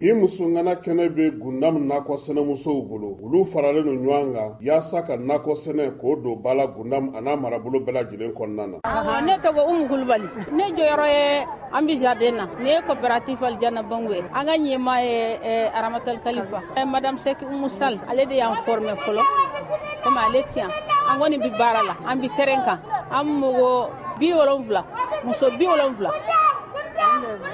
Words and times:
i 0.00 0.12
musongana 0.12 0.76
kɛnɛ 0.76 1.08
be 1.14 1.28
gunda 1.36 1.72
nakɔsɛnɛmusow 1.72 2.86
bolo 2.86 3.18
olu 3.20 3.44
faralen 3.44 3.82
no 3.82 3.92
ɲɔgɔn 4.00 4.32
kan 4.32 4.56
y'asa 4.60 5.02
ka 5.02 5.16
nakɔsɛnɛ 5.16 5.98
k'o 5.98 6.14
don 6.22 6.36
bala 6.40 6.68
gunda 6.68 6.98
a 7.16 7.20
n'a 7.20 7.34
marabolo 7.34 7.80
bɛɛ 7.82 7.92
lajɛlen 8.06 8.30
kɔnɔna 8.32 8.78
na 8.86 9.20
ne 9.20 9.32
tɔgɔ 9.42 9.58
umu 9.68 9.88
kulubali 9.88 10.28
ne 10.52 10.70
jɔyɔrɔ 10.70 11.06
ye 11.10 11.46
an 11.72 11.82
bi 11.86 11.96
jardin 11.96 12.36
na 12.36 12.46
ne 12.62 12.68
ye 12.74 12.80
coopérative 12.86 13.40
alijana 13.42 13.82
bangu 13.82 14.10
ye 14.12 14.18
an 14.20 14.46
ka 14.46 14.54
ɲɛma 14.54 15.02
ye 15.02 15.36
eh, 15.42 15.70
aramatɛl 15.74 16.22
kalifa 16.22 16.62
eh, 16.78 16.84
madame 16.84 17.18
sek 17.18 17.42
umu 17.42 17.68
sal 17.68 17.98
ale 18.08 18.24
de 18.24 18.36
y'an 18.36 18.54
forme 18.64 18.94
fɔlɔ 18.94 19.22
komi 20.04 20.18
ale 20.28 20.44
tiɲa 20.46 20.70
an 21.10 21.18
kɔni 21.20 21.38
bi 21.40 21.50
baara 21.58 21.82
la 21.82 21.96
an 22.06 22.20
bi 22.20 22.28
tɛrɛn 22.28 22.64
kan 22.64 22.78
an 23.10 23.24
mogo 23.40 23.88
bi 24.16 24.26
wolonfila 24.32 24.84
muso 25.24 25.50
bi 25.58 25.66
wolonfila 25.66 26.12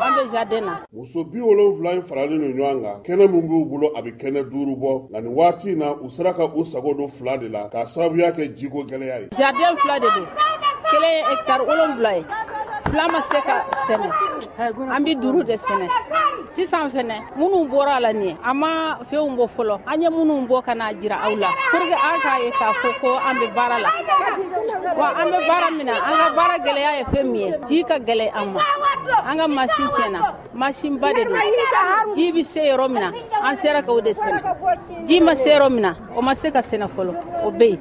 an 0.00 0.14
bɛ 0.16 0.26
jaden 0.32 0.64
na 0.66 0.86
muso 0.92 1.24
bi 1.24 1.40
wolonfila 1.40 1.92
in 1.94 2.02
faralen 2.02 2.40
no 2.40 2.48
ɲɔgɔn 2.48 2.82
kan 2.82 3.02
kɛnɛ 3.02 3.30
min 3.30 3.48
b'u 3.48 3.64
bolo 3.68 3.92
a 3.96 4.02
bɛ 4.02 4.10
kɛnɛ 4.20 4.50
duuru 4.50 4.76
bɔ 4.76 5.10
nka 5.10 5.20
nin 5.22 5.34
waati 5.34 5.70
in 5.72 5.78
na 5.78 5.92
u 5.92 6.10
sera 6.10 6.32
ka 6.34 6.44
u 6.44 6.64
sago 6.64 6.94
don 6.94 7.08
fila 7.08 7.36
de 7.38 7.48
la 7.48 7.68
k'a 7.68 7.86
sababuya 7.86 8.32
kɛ 8.34 8.54
jiko 8.56 8.84
gɛlɛya 8.86 9.20
ye 9.22 9.28
jaden 9.32 9.76
fila 9.78 9.98
de 10.00 10.06
don 10.08 10.26
kelen 10.90 11.12
ye 11.16 11.22
hɛktari 11.22 11.66
wolonfila 11.66 12.16
ye 12.16 12.24
fila 12.90 13.08
ma 13.10 13.20
se 13.20 13.38
ka 13.46 13.64
sɛnɛ 13.86 14.08
an 14.94 15.00
bi 15.04 15.14
duuru 15.14 15.42
de 15.44 15.54
sɛnɛ 15.56 15.86
sisan 16.50 16.88
fɛnɛ 16.90 17.14
minnu 17.36 17.68
bɔra 17.70 17.96
a 17.96 18.00
la 18.00 18.12
nin 18.12 18.28
ye 18.28 18.36
an 18.44 18.54
ma 18.56 18.96
fɛnw 19.10 19.36
bɔ 19.36 19.44
fɔlɔ 19.54 19.78
an 19.86 20.02
ye 20.02 20.08
minnu 20.10 20.46
bɔ 20.48 20.64
ka 20.64 20.72
n'a 20.74 20.94
jira 21.00 21.16
aw 21.24 21.34
la 21.34 21.48
puruke 21.70 21.96
an 22.06 22.16
k'a 22.22 22.38
ye 22.44 22.50
k'a 22.52 22.72
fɔ 22.80 22.90
ko 23.00 23.08
an 23.18 23.34
be 23.40 23.46
baara 23.54 23.78
la 23.80 23.90
wa 24.96 25.08
an 25.20 25.26
be 25.32 25.38
baara 25.48 25.70
min 25.70 25.86
na 25.86 25.92
an 25.92 26.14
ka 26.18 26.28
baara 26.36 26.56
gɛlɛya 26.58 26.90
ye 26.98 27.04
fɛn 27.04 27.24
min 27.30 27.42
ye 27.46 27.54
ji 27.66 27.82
ka 27.84 27.98
gɛlɛ 27.98 28.30
an 28.34 28.46
ma 28.54 28.60
an 29.28 29.36
ka 29.38 29.46
masin 29.48 29.88
tiɲɛna 29.88 30.20
masinba 30.54 31.12
de 31.14 31.24
don 31.24 31.38
ji 32.14 32.32
bi 32.32 32.42
se 32.42 32.60
yɔrɔ 32.68 32.88
min 32.90 33.00
na 33.02 33.10
an 33.44 33.56
sera 33.56 33.82
k'o 33.82 34.00
de 34.04 34.12
sɛnɛ 34.14 34.40
ji 35.06 35.20
ma 35.20 35.34
se 35.34 35.48
yɔrɔ 35.50 35.68
min 35.72 35.82
na 35.82 35.94
o 36.14 36.22
ma 36.22 36.32
se 36.34 36.50
ka 36.50 36.60
sɛnɛ 36.60 36.88
fɔlɔ 36.90 37.35
o 37.46 37.50
bɛ 37.52 37.64
yen 37.68 37.78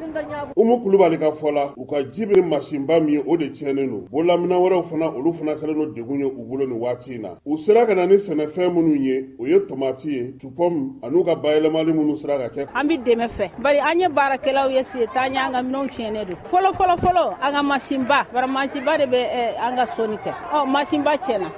umu 0.55 0.79
kulubali 0.81 1.17
ka 1.17 1.31
fɔ 1.31 1.51
la 1.53 1.73
u 1.75 1.85
ka 1.87 2.03
ji 2.03 2.25
bɛ 2.25 2.41
masinba 2.41 2.99
min 3.01 3.13
ye 3.13 3.23
o 3.25 3.37
de 3.37 3.45
tiɲɛnen 3.49 3.89
don 3.89 4.05
bololamina 4.11 4.55
wɛrɛw 4.55 4.83
fana 4.83 5.07
olu 5.09 5.33
fana 5.33 5.55
kɛlen 5.55 5.75
don 5.75 5.93
degun 5.95 6.19
ye 6.19 6.25
u 6.25 6.31
bolo 6.47 6.65
nin 6.65 6.77
waati 6.79 7.15
in 7.15 7.21
na 7.23 7.29
u 7.45 7.57
sera 7.57 7.85
ka 7.85 7.93
na 7.95 8.05
ni 8.05 8.15
sɛnɛfɛn 8.15 8.73
minnu 8.75 8.95
ye 9.03 9.29
o 9.39 9.45
ye 9.45 9.59
tomati 9.67 10.05
ye 10.09 10.31
tupɔmu 10.37 10.99
an'u 11.03 11.23
ka 11.25 11.35
bayɛlɛmali 11.35 11.93
minnu 11.97 12.15
sera 12.17 12.37
ka 12.37 12.49
kɛ 12.61 12.67
an 12.73 12.87
bɛ 12.89 13.03
dɛmɛ 13.03 13.27
fɛ 13.29 13.49
bari 13.61 13.79
an 13.79 13.99
ye 13.99 14.07
baarakɛlaw 14.07 14.69
ye 14.71 14.83
sigi 14.83 15.07
t'an 15.07 15.33
y'an 15.33 15.51
ka 15.51 15.59
minɛnw 15.61 15.89
tiɲɛnen 15.89 16.25
don 16.29 16.37
fɔlɔ 16.45 16.71
fɔlɔ 16.77 16.97
fɔlɔ 16.97 17.35
an 17.41 17.51
ka 17.53 17.63
masinba 17.63 18.25
bari 18.33 18.47
masinba 18.51 18.97
de 18.99 19.05
bɛ 19.05 19.19
eh, 19.33 19.55
an 19.59 19.75
ka 19.75 19.83
sɔnni 19.85 20.17
kɛ 20.21 20.31
ɔ 20.53 20.61
oh, 20.61 20.65
masinba 20.65 21.17
tiɲɛna 21.17 21.49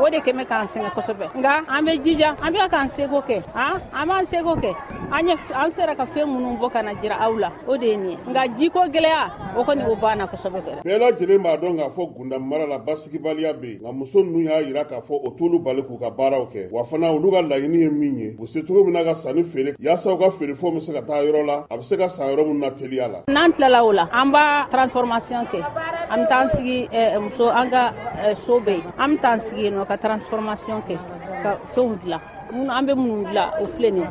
o 0.00 0.08
de 0.10 0.18
kɛmɛ 0.20 0.44
k'an 0.46 0.66
sɛgɛn 0.66 0.94
kosɛbɛ 0.94 1.26
nka 1.38 1.52
an 1.68 1.84
bɛ 1.86 1.92
jija 2.02 2.36
an 2.42 2.52
bɛ 2.54 2.68
k'an 2.70 2.86
seko 2.88 3.20
kɛ 3.26 3.42
an 3.54 3.80
an 3.92 4.08
b'an 4.08 4.24
seko 4.24 4.54
kɛ 4.62 4.74
an 5.12 5.28
ye 5.28 5.34
an 5.54 5.70
sera 5.70 5.94
ka 5.94 6.04
fɛn 6.06 6.26
minnu 6.28 6.58
bɔ 6.60 6.72
kana 6.72 6.94
jira 7.00 7.16
aw 7.20 7.32
la 7.36 7.52
o 7.66 7.76
de 7.76 7.86
ye 7.86 7.96
nin 7.96 8.10
ye 8.10 8.16
nka 8.28 8.42
jiko 8.56 8.80
gɛlɛya 8.92 9.56
o 9.56 9.64
kɔni 9.64 9.86
o 9.88 9.96
banna 9.96 10.26
kosɛbɛ 10.28 10.58
kɛra 10.64 10.82
bɛɛ 10.84 10.98
lajɛlen 11.00 11.42
b'a 11.42 11.56
dɔn 11.60 11.76
k'a 11.78 11.90
fɔ 11.90 12.14
gunda 12.16 12.38
mara 12.38 12.66
la 12.66 12.78
basigibaliya 12.78 13.52
bɛ 13.54 13.64
yen 13.72 13.78
nka 13.82 13.92
muso 13.96 14.22
ninnu 14.22 14.44
y'a 14.44 14.62
yira 14.62 14.84
k'a 14.88 15.00
fɔ 15.02 15.20
o 15.26 15.30
t'olu 15.30 15.58
bali 15.62 15.82
k'u 15.82 15.98
ka 16.00 16.10
baaraw 16.10 16.46
kɛ 16.52 16.70
wa 16.70 16.82
fana 16.84 17.06
olu 17.12 17.32
ka 17.32 17.38
laɲini 17.42 17.78
ye 17.80 17.88
min 17.88 18.18
ye 18.18 18.36
u 18.38 18.46
se 18.46 18.62
cogo 18.62 18.84
min 18.84 18.92
na 18.92 19.04
ka 19.04 19.14
sanni 19.14 19.44
feere 19.44 19.74
yaasa 19.78 20.12
u 20.12 20.18
ka 20.18 20.30
feerefɛnw 20.30 20.76
bɛ 20.76 20.80
se 20.82 20.92
ka 20.92 21.00
taa 21.02 21.22
yɔrɔ 21.22 21.44
la 21.46 21.66
a 21.70 21.76
bɛ 21.76 21.82
se 21.84 21.96
ka 21.96 22.08
san 22.08 22.26
yɔrɔ 22.28 22.46
min 22.46 22.58
na 22.60 22.70
teliya 22.70 23.08
la 23.12 23.22
n'an 23.28 23.52
tilala 23.52 23.84
o 23.84 23.90
la 23.92 24.08
an 24.12 24.30
b'a 24.32 24.68
transformation 24.70 25.44
kɛ 25.50 25.64
an 26.10 26.22
bɛ 26.24 26.28
taa 26.28 26.40
an 26.42 26.48
sigi 26.48 26.88
eh, 26.92 27.16
muso 27.18 27.48
an 27.50 27.70
ka 27.70 27.92
eh, 28.18 28.34
so 28.34 28.60
bɛ 28.60 28.70
yen 28.74 28.92
an 28.98 29.14
bɛ 29.16 29.20
taa 29.20 29.32
an 29.32 29.40
sigi 29.40 29.62
yen 29.62 29.74
nɔ 29.78 29.86
ka 29.86 29.96
transformation 29.96 30.82
kɛ 30.88 30.98
ka 31.42 31.56
fɛnw 31.74 31.98
dilan 32.02 32.20
minnu 32.52 32.70
an 32.70 32.86
bɛ 32.86 32.94
minnu 32.96 33.26
dilan 33.28 33.50
o 33.60 33.66
filɛ 33.66 33.92
nin 33.92 34.10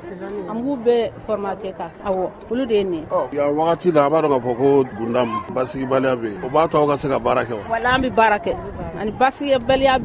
an 0.49 0.61
b'u 0.63 0.77
bɛɛ 0.85 1.11
formater 1.27 1.73
ka 1.77 1.91
awɔ 2.05 2.29
olu 2.51 2.65
de 2.67 2.75
ye 2.75 2.83
nin 2.83 2.93
ye. 3.03 3.37
yan 3.37 3.53
wagati 3.55 3.91
la 3.93 4.05
a 4.05 4.09
b'a 4.09 4.21
dɔn 4.23 4.31
k'a 4.31 4.39
fɔ 4.45 4.57
ko 4.57 4.83
gunda 4.97 5.25
basigibaliya 5.53 6.15
bɛ 6.19 6.31
yen 6.33 6.43
o 6.45 6.49
b'a 6.49 6.67
to 6.71 6.77
aw 6.77 6.87
ka 6.87 6.95
se 6.97 7.09
ka 7.09 7.19
baara 7.19 7.43
kɛ 7.45 7.53
wa. 7.63 7.69
wala 7.69 7.89
an 7.95 8.01
bɛ 8.03 8.09
baara 8.15 8.37
kɛ. 8.39 8.55
ani 8.99 9.11
basigibaliya 9.11 9.97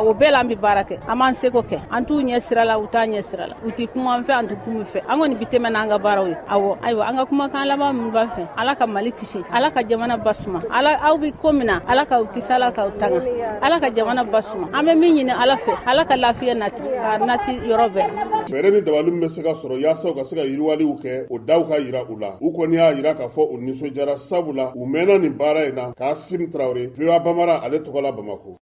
o 0.00 0.12
bɛɛ 0.14 0.30
la 0.30 0.38
an 0.40 0.48
bɛ 0.48 0.56
baara 0.58 0.82
kɛ 0.82 0.98
an 1.08 1.16
b'an 1.18 1.34
seko 1.34 1.62
kɛ 1.62 1.78
an 1.90 2.04
t'u 2.04 2.20
ɲɛ 2.22 2.40
sira 2.40 2.64
la 2.64 2.76
u 2.78 2.86
t'a 2.90 3.06
ɲɛ 3.06 3.22
sira 3.22 3.46
la 3.46 3.54
u 3.64 3.70
ti 3.70 3.86
kuma 3.86 4.14
an 4.16 4.22
fɛ 4.24 4.32
an 4.38 4.46
tɛ 4.48 4.56
kuma 4.64 4.84
fɛ 4.84 5.00
an 5.08 5.20
kɔni 5.20 5.38
bi 5.38 5.44
tɛmɛ 5.44 5.70
n'an 5.70 5.88
ka 5.88 5.98
baaraw 5.98 6.26
ye 6.26 6.34
awɔ 6.50 6.76
ayiwa 6.82 7.08
an 7.08 7.16
ka 7.16 7.24
kumakan 7.26 7.66
laban 7.68 7.92
min 8.02 8.10
b'a 8.12 8.26
fɛ 8.30 8.48
ala 8.56 8.74
ka 8.74 8.86
mali 8.86 9.12
kisi 9.12 9.38
ala 9.52 9.70
ka 9.70 9.80
jamana 9.84 10.16
basuma 10.18 10.60
ala 10.72 10.98
aw 11.06 11.16
bi 11.18 11.30
ko 11.40 11.52
min 11.52 11.66
na 11.66 11.78
ala 11.86 12.04
k'aw 12.04 12.24
kisi 12.34 12.50
ala 12.52 12.72
k'aw 12.72 12.90
tanga 12.98 13.22
ala 13.62 13.78
ka 13.80 13.90
jamana 13.94 14.24
basuma 14.28 14.66
an 14.76 14.82
bɛ 14.86 14.98
min 14.98 15.14
ɲini 15.26 15.32
ala 15.42 15.54
fɛ 15.56 15.72
ala 15.86 16.04
ka 16.04 16.14
lafiya 16.16 16.54
nati 16.56 16.82
ka 16.82 17.18
nati 17.24 17.52
yɔrɔ 17.52 17.88
bɛɛ 17.94 18.10
fɛɛrɛ 18.48 18.72
ni 18.72 18.80
dabali 18.82 19.10
min 19.12 19.20
bɛ 19.20 19.28
se 19.30 19.42
ka 19.42 19.52
sɔrɔ 19.54 19.78
yaasa 19.80 20.10
u 20.10 20.14
ka 20.14 20.24
se 20.24 20.34
ka 20.36 20.42
yiriwaliw 20.42 20.94
kɛ 21.00 21.26
o 21.30 21.38
daw 21.38 21.62
ka 21.68 21.74
yira 21.78 22.02
u 22.10 22.18
la 22.18 22.34
u 22.40 22.50
kɔni 22.50 22.74
y'a 22.74 22.92
yira 22.92 23.14
k'a 23.14 23.28
fɔ 23.30 23.52
u 23.54 23.56
ninsɔndiyara 23.58 24.18
sabula 24.18 24.72
u 24.74 24.84
mɛnna 24.84 25.20
nin 25.20 25.34
baara 25.38 25.62
in 25.68 25.74
na 25.76 25.92
k'a 25.92 26.14
sim 26.16 26.50
tarawele 26.50 26.90
voa 26.96 27.20
bamara 27.20 27.62
ale 27.62 27.78
tɔgɔ 27.78 28.02
la 28.02 28.12
Liverpool. 28.32 28.56